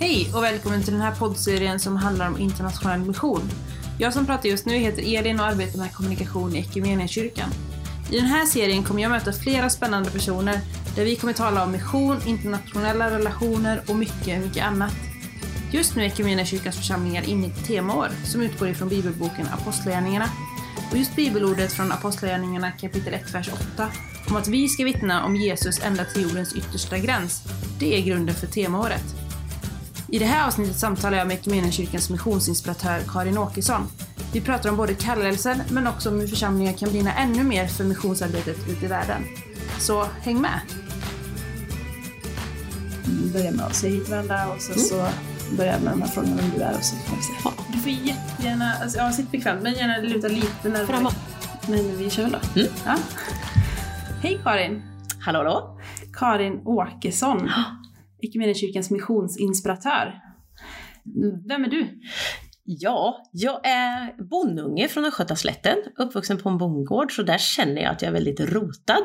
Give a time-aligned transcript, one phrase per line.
[0.00, 3.50] Hej och välkommen till den här poddserien som handlar om internationell mission.
[3.98, 7.50] Jag som pratar just nu heter Elin och arbetar med kommunikation i Equmeniakyrkan.
[8.10, 10.60] I den här serien kommer jag möta flera spännande personer
[10.96, 14.94] där vi kommer tala om mission, internationella relationer och mycket, mycket annat.
[15.72, 20.28] Just nu är Equmeniakyrkans församlingar inne i ett temaår som utgår ifrån bibelboken Apostlagärningarna.
[20.90, 23.88] Och just bibelordet från Apostlagärningarna kapitel 1, vers 8
[24.30, 27.42] om att vi ska vittna om Jesus ända till jordens yttersta gräns,
[27.78, 29.27] det är grunden för temaåret.
[30.10, 33.82] I det här avsnittet samtalar jag med Equmeniakyrkans missionsinspiratör Karin Åkesson.
[34.32, 37.84] Vi pratar om både kallelsen men också om hur församlingar kan brinna ännu mer för
[37.84, 39.24] missionsarbetet ute i världen.
[39.80, 40.60] Så häng med!
[43.32, 44.88] Börja med att säga hej till varandra och sen Mm.
[44.88, 45.08] så
[45.56, 47.32] börja med de här frågorna vem du är och så får vi se.
[47.72, 50.86] Du får jättegärna, alltså, ja sitt bekvämt men gärna luta lite närmare.
[50.86, 51.16] Framåt.
[51.68, 52.60] Men vi kör väl då.
[52.60, 52.72] Mm.
[52.86, 52.96] Ja.
[54.22, 54.82] Hej Karin!
[55.20, 55.80] Hallå, hallå.
[56.12, 57.50] Karin Åkesson,
[58.22, 60.20] Equmeniakyrkans missionsinspiratör.
[61.48, 62.00] Vem är du?
[62.70, 68.02] Ja, jag är bondunge från Östgötaslätten, uppvuxen på en bondgård, så där känner jag att
[68.02, 69.02] jag är väldigt rotad.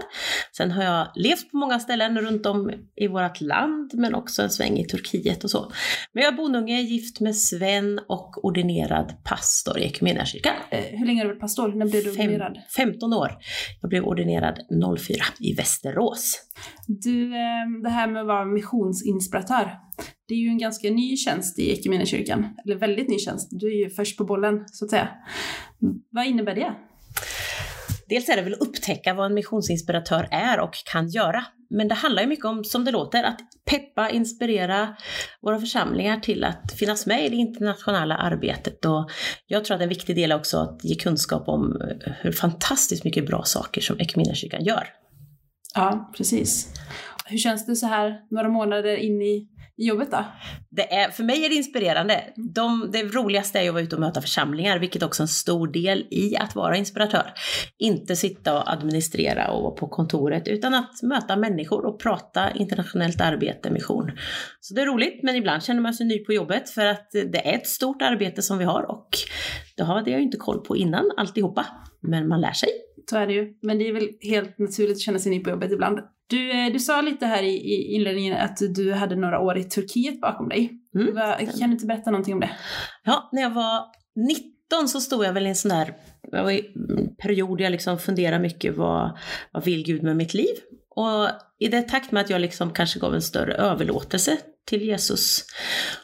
[0.57, 4.49] Sen har jag levt på många ställen runt om i vårt land, men också en
[4.49, 5.71] sväng i Turkiet och så.
[6.13, 10.53] Men jag är bondunge, gift med Sven och ordinerad pastor i Equmeniakyrkan.
[10.69, 11.73] Eh, hur länge har du varit pastor?
[11.73, 12.57] När blev du Fem, ordinerad?
[12.75, 13.37] 15 år.
[13.81, 14.59] Jag blev ordinerad
[14.97, 16.41] 04 i Västerås.
[16.87, 19.71] Du, eh, det här med att vara missionsinspiratör.
[20.33, 22.45] Det är ju en ganska ny tjänst i Equmeniakyrkan.
[22.65, 23.47] Eller väldigt ny tjänst.
[23.51, 25.09] Du är ju först på bollen, så att säga.
[26.09, 26.73] Vad innebär det?
[28.09, 31.45] Dels är det väl att upptäcka vad en missionsinspiratör är och kan göra.
[31.69, 34.95] Men det handlar ju mycket om, som det låter, att peppa, inspirera
[35.41, 38.85] våra församlingar till att finnas med i det internationella arbetet.
[38.85, 39.09] Och
[39.47, 41.81] jag tror att en viktig del är också att ge kunskap om
[42.21, 44.87] hur fantastiskt mycket bra saker som Equmeniakyrkan gör.
[45.75, 46.73] Ja, precis.
[47.25, 50.25] Hur känns det så här några månader in i, i jobbet då?
[50.69, 52.23] Det är, för mig är det inspirerande.
[52.55, 55.67] De, det roligaste är att vara ute och möta församlingar, vilket också är en stor
[55.67, 57.33] del i att vara inspiratör.
[57.77, 63.21] Inte sitta och administrera och vara på kontoret, utan att möta människor och prata internationellt
[63.21, 64.11] arbete, mission.
[64.59, 67.47] Så det är roligt, men ibland känner man sig ny på jobbet för att det
[67.47, 69.09] är ett stort arbete som vi har och
[69.77, 71.65] det hade jag ju inte koll på innan alltihopa.
[72.01, 72.69] Men man lär sig.
[73.09, 73.53] Så är det ju.
[73.61, 75.99] Men det är väl helt naturligt att känna sig ny på jobbet ibland.
[76.33, 79.63] Du, eh, du sa lite här i, i inledningen att du hade några år i
[79.63, 80.71] Turkiet bakom dig.
[80.95, 81.15] Mm.
[81.15, 82.51] Va, kan du inte berätta någonting om det?
[83.03, 83.85] Ja, när jag var
[84.15, 85.93] 19 så stod jag väl i en sån där
[87.21, 89.17] period där jag liksom funderade mycket vad,
[89.51, 90.55] vad vill Gud med mitt liv?
[90.95, 91.29] Och
[91.59, 95.45] i det takt med att jag liksom kanske gav en större överlåtelse till Jesus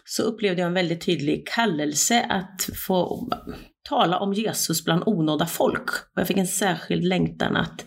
[0.05, 3.29] så upplevde jag en väldigt tydlig kallelse att få
[3.89, 5.89] tala om Jesus bland onådda folk.
[5.89, 7.85] Och jag fick en särskild längtan att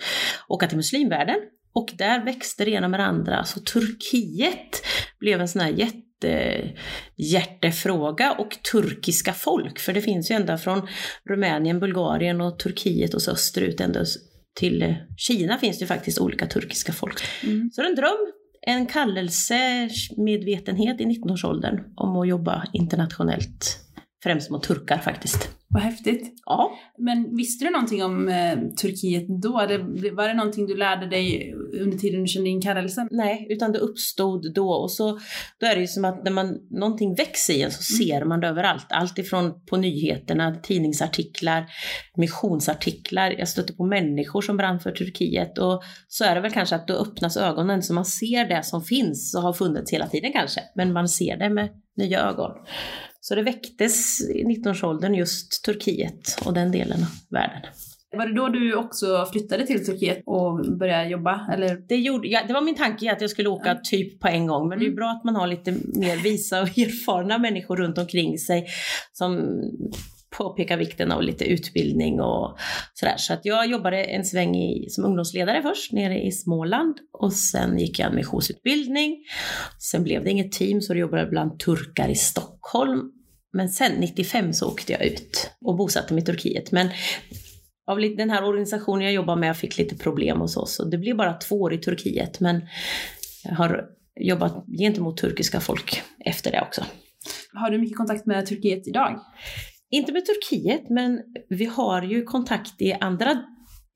[0.49, 1.37] åka till muslimvärlden.
[1.73, 3.45] Och där växte det ena med det andra.
[3.45, 4.83] Så Turkiet
[5.19, 6.03] blev en sån här jätte
[7.17, 9.79] hjärtefråga och turkiska folk.
[9.79, 10.89] För det finns ju ända från
[11.31, 14.05] Rumänien, Bulgarien och Turkiet och så österut ända
[14.55, 17.23] till Kina finns det ju faktiskt olika turkiska folk.
[17.43, 17.71] Mm.
[17.73, 18.33] Så en dröm,
[18.67, 23.79] en kallelse, medvetenhet i 19-årsåldern om att jobba internationellt.
[24.23, 25.49] Främst mot turkar faktiskt.
[25.69, 26.43] Vad häftigt.
[26.47, 29.67] Ja, Men visste du någonting om eh, Turkiet då?
[29.67, 33.09] Det, var det någonting du lärde dig under tiden du kände in kallelsen?
[33.11, 35.19] nej, utan det uppstod då och så
[35.61, 38.41] då är det ju som att när man, någonting växer i en så ser man
[38.41, 38.87] det överallt.
[38.89, 41.67] Allt ifrån på nyheterna, tidningsartiklar,
[42.17, 43.35] missionsartiklar.
[43.39, 46.89] Jag stötte på människor som brann för Turkiet och så är det väl kanske att
[46.89, 50.61] då öppnas ögonen så man ser det som finns och har funnits hela tiden kanske.
[50.75, 52.51] Men man ser det med nya ögon.
[53.25, 57.63] Så det väcktes i 19-årsåldern just Turkiet och den delen av världen.
[58.17, 61.49] Var det då du också flyttade till Turkiet och började jobba?
[61.53, 61.77] Eller?
[61.89, 64.69] Det, gjorde, ja, det var min tanke att jag skulle åka typ på en gång,
[64.69, 64.97] men det är ju Mm.
[64.97, 68.67] bra att man har lite mer visa och erfarna människor runt omkring sig
[69.13, 69.61] som
[70.39, 72.57] påpeka vikten av lite utbildning och
[72.95, 73.15] sådär.
[73.17, 77.79] Så att jag jobbade en sväng i, som ungdomsledare först nere i Småland och sen
[77.79, 79.17] gick jag en missionsutbildning.
[79.91, 83.11] Sen blev det inget team så då jobbade jag bland turkar i Stockholm.
[83.53, 86.73] Men sen 95 så åkte jag ut och bosatte mig i Turkiet.
[86.73, 86.89] Men
[87.87, 90.99] av den här organisationen jag jobbar med jag fick lite problem och så, så det
[90.99, 92.41] blev bara två år i Turkiet.
[92.41, 92.61] Men
[93.45, 93.85] jag har
[94.21, 96.85] jobbat gentemot turkiska folk efter det också.
[97.53, 99.21] Har du mycket kontakt med Turkiet idag?
[99.93, 103.43] Inte med Turkiet, men vi har ju kontakt i andra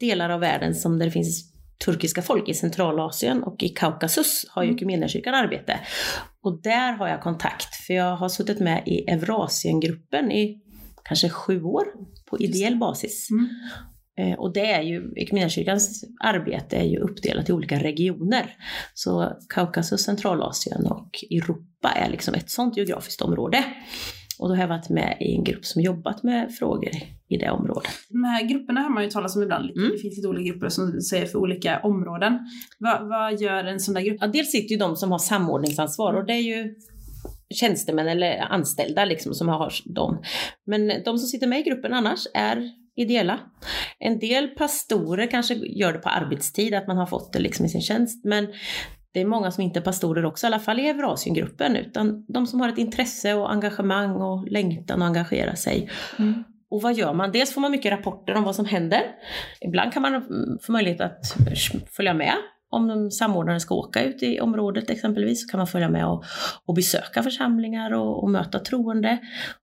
[0.00, 1.52] delar av världen som där det finns
[1.84, 4.76] turkiska folk i Centralasien och i Kaukasus har ju Mm.
[4.76, 5.80] Equmeniakyrkan arbete.
[6.42, 10.62] Och där har jag kontakt, för jag har suttit med i Eurasiengruppen i
[11.04, 11.84] kanske sju år
[12.30, 13.28] på ideell basis.
[13.30, 13.48] Mm.
[14.18, 18.56] Eh, och det är ju, Equmeniakyrkans arbete är ju uppdelat i olika regioner.
[18.94, 23.64] Så Kaukasus, Centralasien och Europa är liksom ett sånt geografiskt område.
[24.38, 26.90] Och då har jag varit med i en grupp som jobbat med frågor
[27.28, 27.90] i det området.
[28.08, 29.70] De här grupperna har man ju talat om ibland.
[29.70, 29.90] Mm.
[29.90, 32.38] Det finns lite olika grupper som säger för olika områden.
[32.78, 34.18] Va, vad gör en sån där grupp?
[34.20, 36.74] Ja, dels sitter ju de som har samordningsansvar och det är ju
[37.54, 40.22] tjänstemän eller anställda liksom som har dem.
[40.66, 43.40] Men de som sitter med i gruppen annars är ideella.
[43.98, 47.68] En del pastorer kanske gör det på arbetstid, att man har fått det liksom i
[47.68, 48.24] sin tjänst.
[48.24, 48.46] Men
[49.16, 52.46] det är många som inte är pastorer också, i alla fall i Eurasiengruppen, utan de
[52.46, 55.90] som har ett intresse och engagemang och längtan att engagera sig.
[56.18, 56.44] Mm.
[56.70, 57.32] Och vad gör man?
[57.32, 59.02] Dels får man mycket rapporter om vad som händer.
[59.60, 60.22] Ibland kan man
[60.62, 61.36] få möjlighet att
[61.96, 62.32] följa med
[62.70, 66.24] om samordnaren ska åka ut i området exempelvis så kan man följa med och,
[66.66, 69.18] och besöka församlingar och, och, möta troende.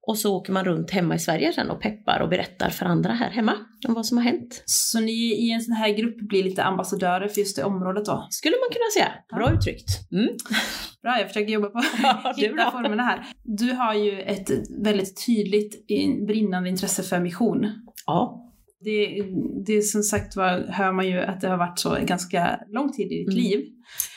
[0.08, 3.14] Och så åker man runt hemma i Sverige sen och peppar och berättar för andra
[3.14, 3.54] här hemma
[3.88, 4.64] om vad som har hänt.
[4.66, 8.28] Så ni i en sån här grupp blir lite ambassadörer för just det området då?
[8.30, 9.14] Skulle man kunna säga.
[9.38, 9.58] Bra ja.
[9.58, 10.12] uttryckt.
[10.12, 10.28] Mm.
[11.02, 11.78] Bra, jag försöker jobba på
[12.24, 13.26] att hitta formerna här.
[13.44, 14.50] Du har ju ett
[14.84, 15.88] väldigt tydligt
[16.28, 17.72] brinnande intresse för mission.
[18.06, 18.43] Ja.
[18.84, 19.24] Det,
[19.66, 23.12] det som sagt var hör man ju att det har varit så ganska lång tid
[23.12, 23.44] i ditt mm.
[23.44, 23.60] liv.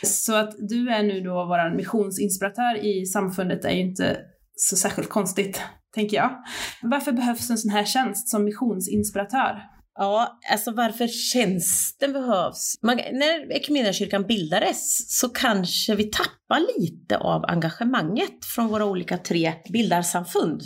[0.02, 4.16] Så att du är nu då vår missionsinspiratör i samfundet är ju inte
[4.56, 5.62] så särskilt konstigt,
[5.94, 6.30] tänker jag.
[6.82, 9.75] Varför behövs en sån här tjänst som missionsinspiratör?
[9.98, 12.74] Ja, alltså varför tjänsten behövs?
[12.82, 19.52] Man, när Equmeniakyrkan bildades så kanske vi tappar lite av engagemanget från våra olika tre
[19.72, 20.62] bildarsamfund.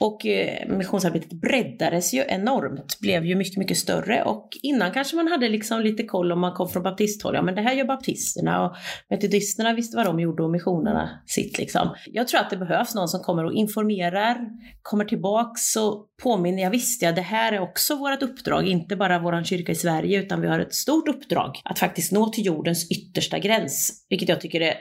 [0.00, 4.22] Och eh, missionsarbetet breddades ju enormt, blev ju mycket, mycket större.
[4.22, 7.34] Och innan kanske man hade liksom lite koll om man kom från baptisthåll.
[7.34, 8.76] Ja, men det här gör baptisterna och
[9.10, 11.94] metodisterna visste vad de gjorde och missionerna sitt liksom.
[12.06, 14.36] Jag tror att det behövs någon som kommer och informerar,
[14.82, 16.62] kommer tillbaks och påminner.
[16.62, 20.18] Jag visste ja, det här är också vårt uppdrag inte bara vår kyrka i Sverige,
[20.18, 24.40] utan vi har ett stort uppdrag att faktiskt nå till jordens yttersta gräns, vilket jag
[24.40, 24.74] tycker är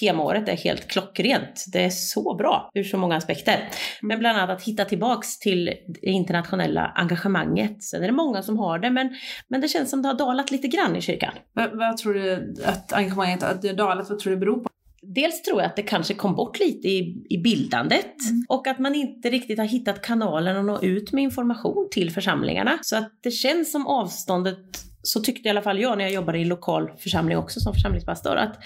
[0.00, 1.64] temaåret är helt klockrent.
[1.72, 3.68] Det är så bra ur så många aspekter.
[4.02, 7.82] Men bland annat att hitta tillbaks till det internationella engagemanget.
[7.82, 9.16] Sen är det många som har det, men,
[9.48, 11.32] men det känns som det har dalat lite grann i kyrkan.
[11.52, 14.62] Vad, vad tror du att engagemanget att det har dalat, vad tror du det beror
[14.62, 14.68] på?
[15.06, 18.44] Dels tror jag att det kanske kom bort lite i, i bildandet mm.
[18.48, 22.78] och att man inte riktigt har hittat kanalen att nå ut med information till församlingarna.
[22.82, 24.58] Så att det känns som avståndet,
[25.02, 28.36] så tyckte i alla fall jag när jag jobbade i lokal församling också som församlingspastor,
[28.36, 28.58] att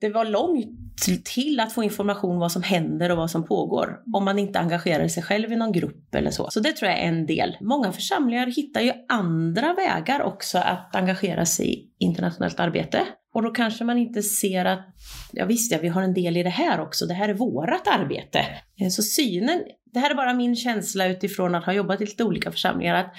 [0.00, 0.66] det var långt
[1.24, 5.08] till att få information vad som händer och vad som pågår om man inte engagerar
[5.08, 6.50] sig själv i någon grupp eller så.
[6.50, 7.56] Så det tror jag är en del.
[7.60, 13.06] Många församlingar hittar ju andra vägar också att engagera sig i internationellt arbete.
[13.34, 14.86] Och då kanske man inte ser att,
[15.32, 17.88] ja visst ja, vi har en del i det här också, det här är vårat
[17.88, 18.38] arbete.
[18.80, 19.62] Eh, så synen,
[19.92, 23.14] det här är bara min känsla utifrån att ha jobbat i lite olika församlingar, att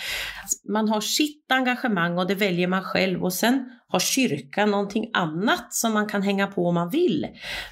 [0.69, 5.73] man har sitt engagemang och det väljer man själv och sen har kyrkan någonting annat
[5.73, 7.27] som man kan hänga på om man vill.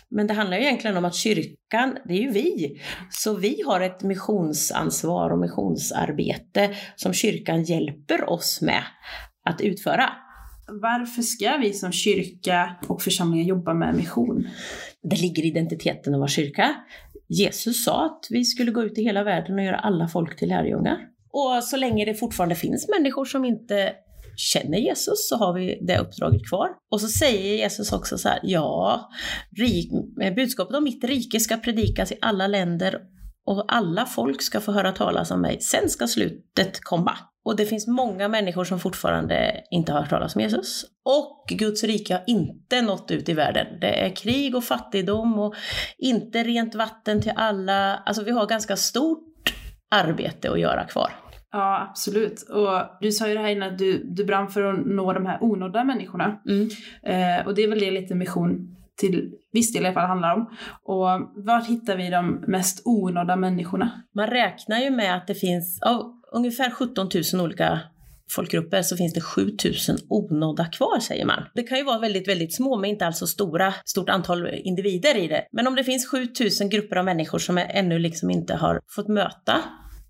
[0.09, 2.81] Men det handlar ju egentligen om att kyrkan, det är ju vi.
[3.09, 8.83] Så vi har ett missionsansvar och missionsarbete som kyrkan hjälper oss med
[9.49, 10.09] att utföra
[10.81, 14.47] varför ska vi som kyrka och församlingar jobba med mission?
[15.03, 16.75] Det ligger i identiteten att vara kyrka.
[17.27, 20.49] Jesus sa att vi skulle gå ut i hela världen och göra alla folk till
[20.49, 20.97] lärjungar.
[21.33, 23.93] Och så länge det fortfarande finns människor som inte
[24.35, 26.69] känner Jesus så har vi det uppdraget kvar.
[26.91, 29.09] Och så säger Jesus också så här, ja,
[29.57, 29.91] rik,
[30.35, 32.99] budskapet om mitt rike ska predikas i alla länder
[33.45, 35.61] och alla folk ska få höra talas om mig.
[35.61, 37.17] Sen ska slutet komma.
[37.45, 40.85] Och det finns många människor som fortfarande inte har hört talas om Jesus.
[41.05, 43.67] Och Guds rike har inte nått ut i världen.
[43.81, 45.55] Det är krig och fattigdom och
[45.97, 47.95] inte rent vatten till alla.
[47.95, 49.53] Alltså vi har ganska stort
[49.91, 51.11] arbete att göra kvar.
[51.51, 52.41] Ja, absolut.
[52.41, 55.25] Och du sa ju det här innan att du, du brann för att nå de
[55.25, 56.41] här onådda människorna.
[56.49, 56.69] Mm.
[57.03, 60.33] Eh, och det är väl det lite mission till viss del i alla fall handlar
[60.33, 60.49] om.
[60.83, 61.07] Och
[61.45, 63.91] var hittar vi de mest onådda människorna?
[64.15, 67.79] Man räknar ju med att det finns, av ungefär 17 000 olika
[68.31, 71.43] folkgrupper så finns det 7000 onådda kvar säger man.
[71.55, 75.17] Det kan ju vara väldigt, väldigt små men inte alls så stora, stort antal individer
[75.17, 75.45] i det.
[75.51, 79.63] Men om det finns 7000 grupper av människor som ännu liksom inte har fått möta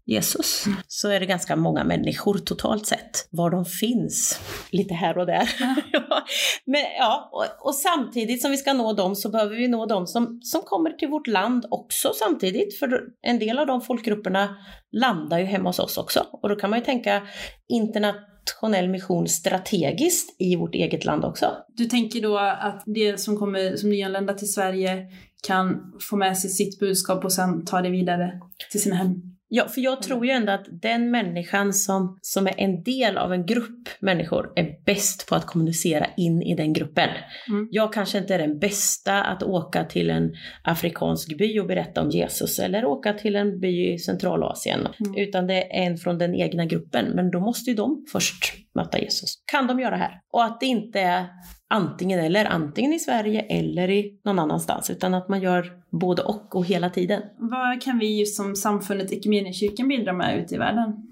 [0.05, 0.77] Jesus mm.
[0.87, 3.27] så är det ganska många människor totalt sett.
[3.29, 4.41] Var de finns,
[4.71, 5.49] lite här och där.
[5.91, 6.25] Ja.
[6.65, 10.07] Men, ja, och, och, samtidigt som vi ska nå dem så behöver vi nå dem
[10.07, 12.79] som, som kommer till vårt land också samtidigt.
[12.79, 14.57] För en del av de folkgrupperna
[14.91, 16.25] landar ju hemma hos oss också.
[16.31, 17.21] Och då kan man ju tänka
[17.69, 21.51] internationell mission strategiskt i vårt eget land också.
[21.67, 25.07] Du tänker då att det som kommer som nyanlända till Sverige
[25.47, 28.39] kan få med sig sitt budskap och sen ta det vidare
[28.71, 29.30] till sina hem?
[29.53, 33.33] Ja, för jag tror ju ändå att den människan som, som är en del av
[33.33, 37.09] en grupp människor är bäst på att kommunicera in i den gruppen.
[37.49, 37.67] Mm.
[37.71, 40.31] Jag kanske inte är den bästa att åka till en
[40.63, 45.17] afrikansk by och berätta om Jesus eller åka till en by i Centralasien, Mm.
[45.17, 47.05] utan det är en från den egna gruppen.
[47.05, 49.43] Men då måste ju de först möta Jesus.
[49.51, 50.11] Kan de göra här?
[50.33, 51.25] Och att det inte är
[51.69, 56.55] antingen eller, antingen i Sverige eller i någon annanstans, utan att man gör både och
[56.55, 57.21] och hela tiden.
[57.37, 61.07] Vad kan vi just som samfundet Equmeniakyrkan bidra med ute i världen?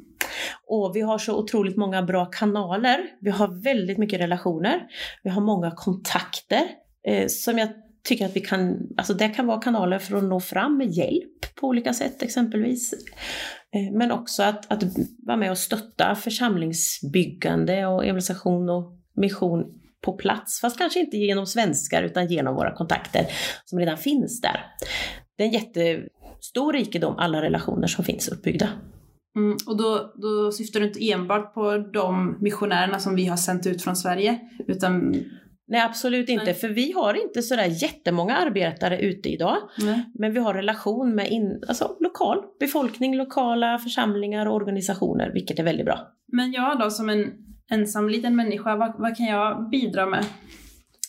[0.68, 3.00] Och vi har så otroligt många bra kanaler.
[3.22, 4.80] Vi har väldigt mycket relationer.
[5.24, 6.62] Vi har många kontakter
[7.08, 7.70] eh, som jag
[8.04, 11.56] tycker att vi kan, alltså det kan vara kanaler för att nå fram med hjälp
[11.56, 12.94] på olika sätt exempelvis.
[13.74, 14.84] Eh, men också att, att
[15.18, 20.62] vara med och stötta församlingsbyggande och evangelisation och mission på plats.
[20.62, 23.26] Fast kanske inte genom svenskar utan genom våra kontakter
[23.66, 24.66] som redan finns där.
[25.38, 28.70] Det är en jättestor rikedom, alla relationer som finns uppbyggda.
[29.36, 33.68] Mm, och då, då syftar du inte enbart på de missionärerna som vi har sänt
[33.68, 35.16] ut från Sverige, utan
[35.72, 36.46] Nej, absolut inte.
[36.46, 36.54] Nej.
[36.54, 39.58] För vi har inte sådär jättemånga arbetare ute idag.
[39.78, 40.06] nej.
[40.14, 45.64] Men vi har relation med in, alltså, lokal befolkning, lokala församlingar och organisationer, vilket är
[45.64, 46.00] väldigt bra.
[46.32, 47.34] Men jag då som en
[47.70, 50.26] ensam liten människa, vad, vad kan jag bidra med?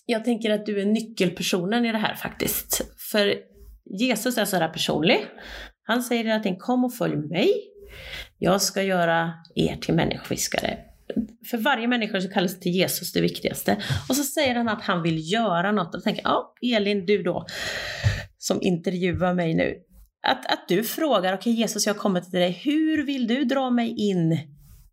[0.06, 2.80] Jag tänker att du är nyckelpersonen i det här faktiskt.
[3.12, 3.34] För
[3.98, 5.26] Jesus är sådär personlig.
[5.82, 7.52] Han säger hela tiden kom och följ mig.
[8.38, 10.78] Jag ska göra er till människofiskare.
[11.50, 13.76] För varje människa så kallas till Jesus det viktigaste.
[14.08, 15.94] Och så säger han att han vill göra något.
[15.94, 17.46] Och tänker, ja Elin du då,
[18.38, 19.74] som intervjuar mig nu.
[20.22, 23.70] Att, att du frågar, okej Jesus jag har kommit till dig, hur vill du dra
[23.70, 24.38] mig in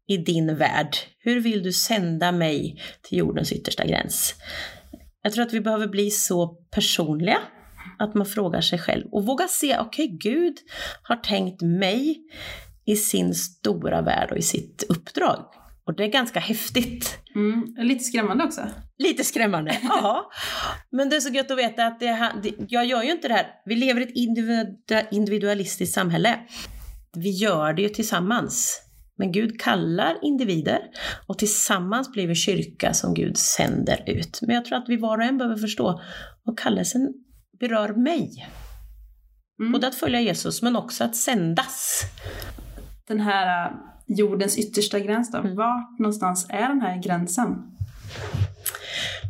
[0.07, 0.97] i din värld?
[1.19, 4.35] Hur vill du sända mig till jordens yttersta gräns?
[5.21, 7.37] Jag tror att vi behöver bli så personliga
[7.99, 10.55] att man frågar sig själv och våga se, okej Gud
[11.01, 12.17] har tänkt mig
[12.85, 15.45] i sin stora värld och i sitt uppdrag.
[15.85, 17.17] Och det är ganska häftigt.
[17.35, 18.61] Mm, lite skrämmande också.
[18.97, 20.31] Lite skrämmande, ja.
[20.91, 22.33] Men det är så gött att veta att det,
[22.69, 23.47] jag gör ju inte det här.
[23.65, 26.39] Vi lever i ett individu- individualistiskt samhälle.
[27.17, 28.86] Vi gör det ju tillsammans.
[29.17, 30.79] Men Gud kallar individer
[31.27, 34.39] och tillsammans blir vi kyrka som Gud sänder ut.
[34.41, 36.01] Men jag tror att vi var och en behöver förstå
[36.43, 37.13] vad kallelsen
[37.59, 38.47] berör mig.
[39.59, 39.71] Mm.
[39.71, 42.01] Både att följa Jesus men också att sändas.
[43.07, 43.73] Den här äh,
[44.07, 45.55] jordens yttersta gräns då, Mm.
[45.55, 47.55] vart någonstans är den här gränsen?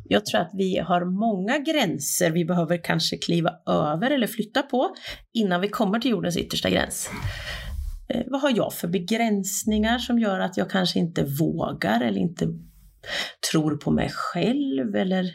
[0.10, 4.96] Jag tror att vi har många gränser vi behöver kanske kliva över eller flytta på
[5.34, 7.10] innan vi kommer till jordens yttersta gräns.
[8.10, 12.48] Eh, vad har jag för begränsningar som gör att jag kanske inte vågar eller inte
[13.52, 15.26] tror på mig själv eller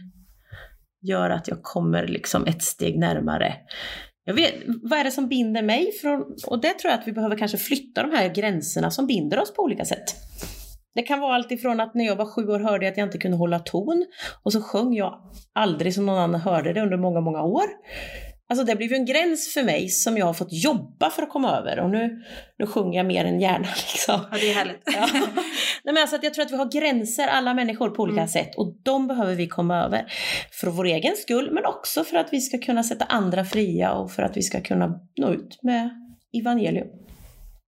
[1.02, 3.54] gör att jag kommer liksom ett steg närmare.
[4.24, 5.92] Jag vet, vad är det som binder mig?
[5.92, 9.40] Från, och det tror jag att vi behöver kanske flytta de här gränserna som binder
[9.40, 10.14] oss på olika sätt.
[10.94, 13.06] Det kan vara allt ifrån att när jag var sju år hörde jag att jag
[13.06, 14.06] inte kunde hålla ton
[14.42, 17.64] och så sjöng jag aldrig som någon annan hörde det under många, många år.
[18.52, 21.28] Alltså det blev ju en gräns för mig som jag har fått jobba för att
[21.28, 22.22] komma över och nu,
[22.58, 24.20] nu sjunger jag mer än gärna liksom.
[24.30, 24.82] Ja, det är härligt.
[24.94, 25.08] Ja.
[25.84, 28.28] Nej, men alltså jag tror att vi har gränser, alla människor, på olika Mm.
[28.28, 30.04] sätt och de behöver vi komma över.
[30.60, 34.12] För vår egen skull, men också för att vi ska kunna sätta andra fria och
[34.12, 35.90] för att vi ska kunna nå ut med
[36.40, 36.88] evangelium.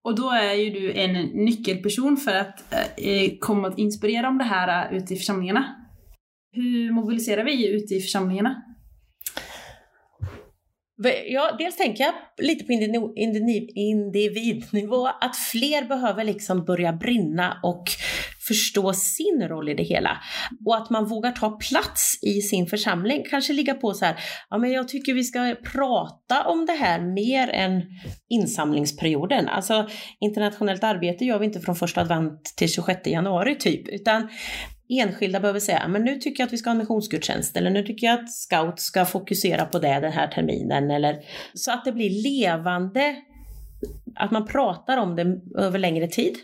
[0.04, 4.44] Och då är ju du en nyckelperson för att eh, komma att inspirera om det
[4.44, 5.64] här äh, ute i församlingarna.
[6.52, 8.62] Hur mobiliserar vi ute i församlingarna?
[11.26, 12.72] Ja, dels tänker jag lite på
[13.74, 17.84] individnivå att fler behöver liksom börja brinna och
[18.48, 20.18] förstå sin roll i det hela.
[20.66, 23.24] Och att man vågar ta plats i sin församling.
[23.30, 24.16] Kanske ligga på så här,
[24.50, 27.82] ja men jag tycker vi ska prata om det här mer än
[28.28, 29.48] insamlingsperioden.
[29.48, 29.88] Alltså
[30.20, 34.28] internationellt arbete gör vi inte från första advent till 26 januari typ, utan
[34.88, 37.82] enskilda behöver säga, men nu tycker jag att vi ska ha en missionsgudstjänst eller nu
[37.82, 41.16] tycker jag att scout ska fokusera på det den här terminen eller
[41.54, 43.16] så att det blir levande,
[44.14, 46.34] att man pratar om det över längre tid.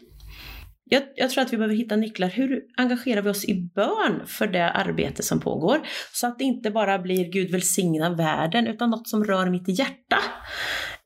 [0.93, 2.29] Jag, jag tror att vi behöver hitta nycklar.
[2.29, 5.81] Hur engagerar vi oss i bön för det arbete som pågår?
[6.13, 10.19] Så att det inte bara blir Gud välsigna världen utan något som rör mitt hjärta.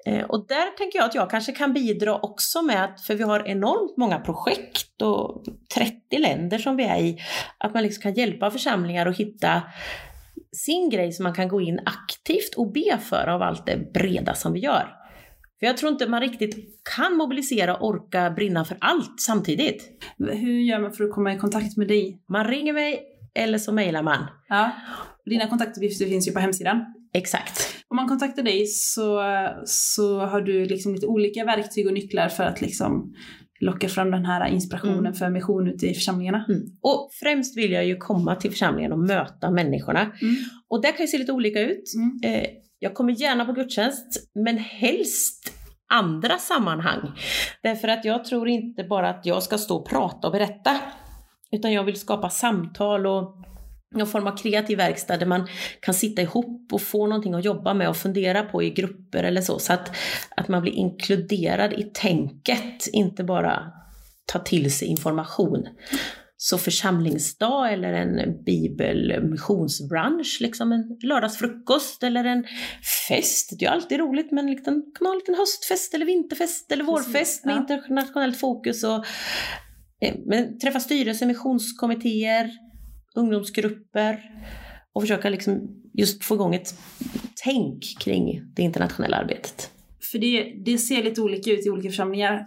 [0.07, 3.23] Eh, och där tänker jag att jag kanske kan bidra också med att, för vi
[3.23, 5.45] har enormt många projekt och
[5.75, 7.19] 30 länder som vi är i,
[7.59, 9.63] att man liksom kan hjälpa församlingar att hitta
[10.53, 14.35] sin grej som man kan gå in aktivt och be för av allt det breda
[14.35, 14.89] som vi gör.
[15.59, 20.03] För jag tror inte man riktigt kan mobilisera och orka brinna för allt samtidigt.
[20.19, 22.23] Hur gör man för att komma i kontakt med dig?
[22.29, 23.03] Man ringer mig
[23.35, 24.27] eller så mejlar man.
[24.49, 24.71] Ja.
[25.25, 26.95] Dina kontaktuppgifter finns ju på hemsidan.
[27.15, 27.75] Exakt.
[27.89, 29.23] om man kontaktar dig så,
[29.65, 33.15] så har du liksom lite olika verktyg och nycklar för att liksom
[33.61, 35.15] locka fram den här inspirationen Mm.
[35.15, 36.45] för mission ute i församlingarna.
[36.49, 36.61] Mm.
[36.83, 40.01] Och främst vill jag ju komma till församlingen och möta människorna.
[40.01, 40.35] Mm.
[40.71, 41.85] Och där kan ju se lite olika ut.
[41.97, 42.35] Mm.
[42.35, 42.47] Eh,
[42.79, 45.53] jag kommer gärna på gudstjänst, men helst
[45.93, 47.11] andra sammanhang.
[47.63, 50.81] Därför att jag tror inte bara att jag ska stå och prata och berätta,
[51.53, 53.37] utan jag vill skapa samtal och
[53.95, 55.49] någon form av kreativ verkstad där man
[55.81, 59.41] kan sitta ihop och få någonting att jobba med och fundera på i grupper eller
[59.41, 59.59] så.
[59.59, 59.97] Så att,
[60.37, 63.73] att man blir inkluderad i tänket, inte bara
[64.33, 65.69] ta till sig information.
[66.37, 72.45] Så församlingsdag eller en bibelmissionsbrunch, liksom en lördagsfrukost eller en
[73.09, 73.51] fest.
[73.59, 76.73] Det är ju alltid roligt men liksom, kan man ha en liten höstfest eller vinterfest
[76.73, 78.85] eller vårfest med internationellt fokus.
[78.85, 79.05] Och,
[80.01, 82.51] eh, men träffa styrelse, missionskommittéer,
[83.15, 84.21] ungdomsgrupper
[84.93, 86.75] och försöka liksom just få igång ett
[87.45, 89.71] tänk kring det internationella arbetet.
[90.13, 92.47] För det, det ser lite olika ut i olika församlingar.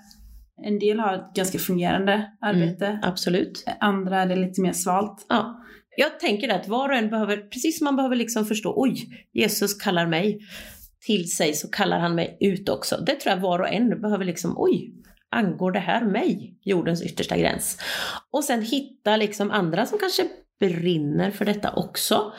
[0.64, 3.66] En del har ett ganska fungerande arbete, Absolut.
[3.80, 5.26] andra är det lite mer svalt.
[5.30, 5.64] Ja.
[5.98, 9.74] Jag tänker att var och en behöver, precis som man behöver liksom förstå, oj, Jesus
[9.74, 10.40] kallar mig
[11.06, 12.98] till sig så kallar han mig ut också.
[13.06, 14.94] Det tror jag var och en behöver liksom, oj,
[15.32, 16.60] angår det här mig?
[16.64, 17.78] Jordens yttersta gräns.
[18.32, 20.24] Och sen hitta liksom andra som kanske
[20.60, 22.34] brinner för detta också.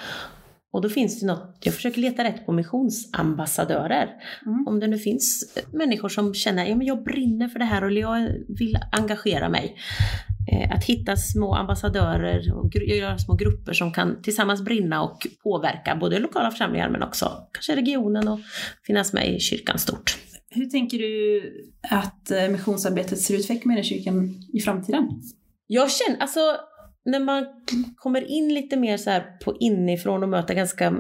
[0.73, 4.09] Och då finns det något, jag försöker leta rätt på missionsambassadörer.
[4.47, 4.67] Mm.
[4.67, 7.93] Om det nu finns människor som känner, ja men jag brinner för det här och
[7.93, 9.77] jag vill engagera mig.
[10.53, 15.97] Eh, Att hitta små ambassadörer och göra små grupper som kan tillsammans brinna och påverka
[15.97, 18.41] både lokala församlingar men också kanske regionen och
[18.87, 20.19] finnas med i kyrkan stort.
[20.51, 21.43] Hur tänker du
[21.91, 25.09] att eh, missionsarbetet ser ut för Equmeniakyrkan i framtiden?
[25.67, 26.41] Jag känner, alltså
[27.11, 27.47] när man
[27.97, 30.95] kommer in lite mer så här på inifrån och möter ganska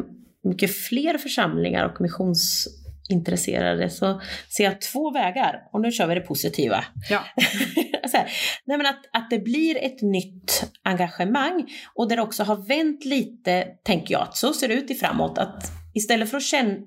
[0.44, 4.20] mycket fler församlingar och missionsintresserade så
[4.56, 5.62] ser jag två vägar.
[5.72, 6.84] Och nu kör vi det positiva.
[7.10, 7.20] Ja.
[8.18, 8.30] här,
[8.64, 13.04] nej men att, att det blir ett nytt engagemang och där det också har vänt
[13.04, 15.38] lite, tänker jag, att så ser det ut i framåt.
[15.38, 16.42] Att istället för att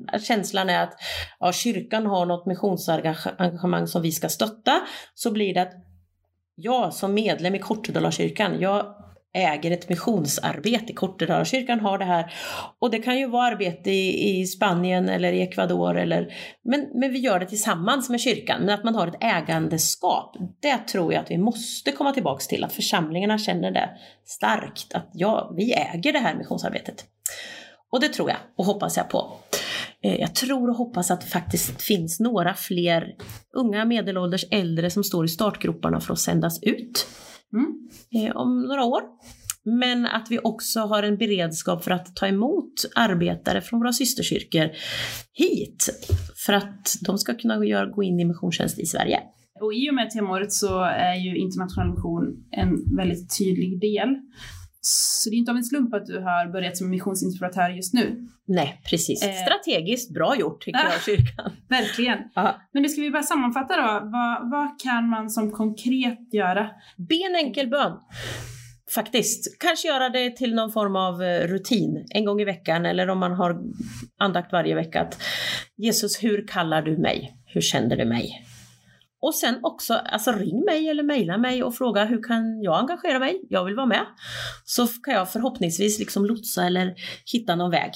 [0.08, 0.94] att känslan är att
[1.40, 4.82] ja, kyrkan har något missionsengagemang som vi ska stötta,
[5.14, 5.74] så blir det att
[6.56, 8.96] jag som medlem i Kortedala-kyrkan, jag
[9.34, 10.94] äger ett missionsarbete.
[10.94, 12.34] Kortedalakyrkan har det här.
[12.80, 15.98] Och det kan ju vara arbete i, i Spanien eller i Ecuador.
[15.98, 18.62] Eller, men, men vi gör det tillsammans med kyrkan.
[18.62, 22.64] Men att man har ett ägandeskap, det tror jag att vi måste komma tillbaks till.
[22.64, 23.90] Att församlingarna känner det
[24.26, 24.94] starkt.
[24.94, 27.06] Att ja, vi äger det här missionsarbetet.
[27.92, 29.34] Och det tror jag och hoppas jag på.
[30.04, 33.16] Eh, jag tror och hoppas att det faktiskt finns några fler
[33.54, 37.08] unga, medelålders, äldre som står i startgroparna för att sändas ut
[37.54, 37.90] Mm.
[38.16, 39.02] eh, om några år.
[39.64, 44.70] Men att vi också har en beredskap för att ta emot arbetare från våra systerkyrkor
[45.34, 45.90] hit.
[46.46, 49.20] För att de ska kunna gå in i missionstjänst i Sverige.
[49.62, 54.10] Och i och med temaåret så är ju internationell mission en väldigt tydlig del.
[54.82, 58.28] Så det är inte av en slump att du har börjat som missionsinspiratör just nu.
[58.48, 59.24] Nej, precis.
[59.24, 59.34] Eh.
[59.34, 61.52] Strategiskt bra gjort tycker jag, kyrkan.
[61.70, 62.18] Verkligen.
[62.36, 62.56] Ja.
[62.74, 64.10] Men nu ska vi bara sammanfatta då.
[64.10, 66.70] Vad, vad kan man som konkret göra?
[66.98, 67.98] Be en enkel bön.
[68.94, 69.60] Faktiskt.
[69.60, 73.20] Kanske göra det till någon form av eh, rutin en gång i veckan eller om
[73.20, 73.58] man har
[74.18, 75.02] andakt varje vecka.
[75.02, 75.22] Att,
[75.78, 77.34] Jesus, hur kallar du mig?
[77.46, 78.46] Hur känner du mig?
[79.22, 83.20] Och sen också, alltså ring mig eller mejla mig och fråga hur kan jag engagera
[83.20, 83.42] mig?
[83.50, 84.06] Jag vill vara med.
[84.66, 86.94] Så kan jag förhoppningsvis liksom lotsa eller
[87.34, 87.92] hitta någon väg.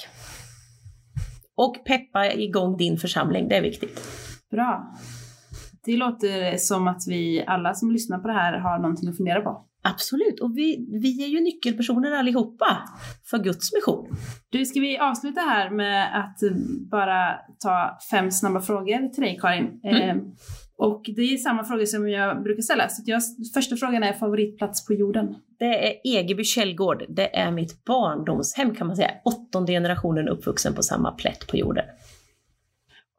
[1.57, 4.01] Och peppa igång din församling, det är viktigt.
[4.51, 4.93] Bra.
[5.85, 9.41] Det låter som att vi alla som lyssnar på det här har någonting att fundera
[9.41, 9.65] på.
[9.88, 12.77] Absolut, och vi, vi är ju nyckelpersoner allihopa
[13.29, 14.17] för Guds mission.
[14.49, 16.38] Du, ska vi avsluta här med att
[16.91, 19.79] bara ta fem snabba frågor till dig Karin?
[19.83, 20.09] Mm.
[20.09, 20.15] Eh,
[20.77, 22.89] och det är samma frågor som jag brukar ställa.
[22.89, 23.21] Så jag,
[23.53, 25.35] första frågan är favoritplats på jorden.
[25.59, 27.03] Det är Egeby källgård.
[27.09, 29.11] Det är mitt barndomshem kan man säga.
[29.25, 31.85] Åttonde generationen uppvuxen på samma plätt på jorden.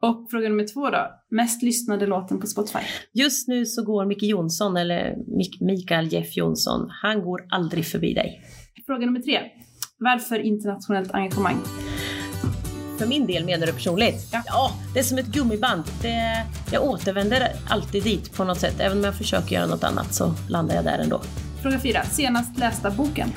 [0.01, 1.07] Och fråga nummer två då.
[1.31, 2.79] Mest lyssnade låten på Spotify?
[3.13, 8.13] Just nu så går Micke Jonsson, eller Mik- Mikael Jeff Jonsson, han går aldrig förbi
[8.13, 8.41] dig.
[8.85, 9.39] Fråga nummer tre.
[9.99, 11.57] Varför internationellt engagemang?
[12.97, 14.35] För min del menar du personligt?
[14.45, 14.71] Ja.
[14.93, 15.83] det är som ett gummiband.
[16.01, 18.75] Det, jag återvänder alltid dit på något sätt.
[18.79, 21.21] Även om jag försöker göra något annat så landar jag där ändå.
[21.61, 22.03] Fråga fyra.
[22.11, 23.33] Senast lästa boken?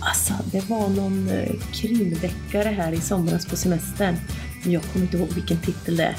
[0.00, 4.16] Alltså, det var någon eh, krimdeckare här i somras på semestern.
[4.62, 6.14] Men jag kommer inte ihåg vilken titel det är.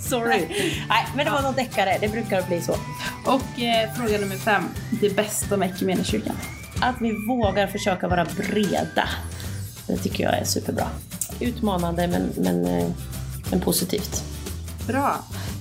[0.08, 0.46] Sorry.
[0.88, 1.98] Nej, men det var någon deckare.
[2.00, 2.76] Det brukar bli så.
[3.26, 4.62] Och eh, fråga nummer fem.
[5.00, 6.36] Det bästa med Equmeniakyrkan?
[6.80, 9.08] Att vi vågar försöka vara breda.
[9.86, 10.86] Det tycker jag är superbra.
[11.40, 12.90] Utmanande men, men, eh,
[13.50, 14.24] men positivt.
[14.86, 15.16] Bra.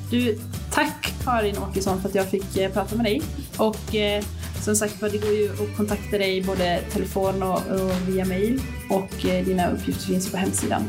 [0.10, 0.40] Du,
[0.72, 3.22] tack Karin Åkesson för att jag fick eh, prata med dig.
[3.58, 4.24] Och eh,
[4.62, 8.62] som sagt det går ju att kontakta dig både telefon och, och via mail.
[8.90, 10.84] Och eh, dina uppgifter finns på hemsidan.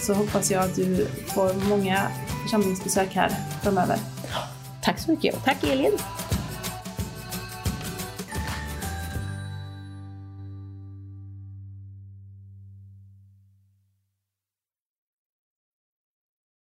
[0.00, 2.08] Så hoppas jag att du får många
[2.42, 3.30] församlingsbesök här
[3.62, 3.98] framöver.
[4.82, 5.92] Tack så mycket tack Elin!